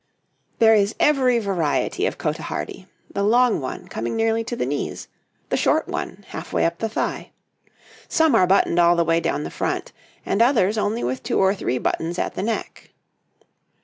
There 0.57 0.73
is 0.73 0.95
every 0.99 1.37
variety 1.37 2.07
of 2.07 2.17
cotehardie 2.17 2.87
the 3.13 3.21
long 3.21 3.59
one, 3.61 3.87
coming 3.87 4.15
nearly 4.15 4.43
to 4.45 4.55
the 4.55 4.65
knees; 4.65 5.07
the 5.49 5.57
short 5.57 5.87
one, 5.87 6.25
half 6.29 6.51
way 6.51 6.65
up 6.65 6.79
the 6.79 6.89
thigh. 6.89 7.29
Some 8.07 8.33
are 8.33 8.47
buttoned 8.47 8.79
all 8.79 8.95
the 8.95 9.05
way 9.05 9.19
down 9.19 9.43
the 9.43 9.51
front, 9.51 9.91
and 10.25 10.41
others 10.41 10.75
only 10.75 11.03
with 11.03 11.21
two 11.21 11.37
or 11.37 11.53
three 11.53 11.77
buttons 11.77 12.17
at 12.17 12.33
the 12.33 12.41
neck. 12.41 12.89